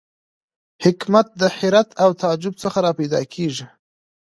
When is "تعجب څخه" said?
2.21-2.77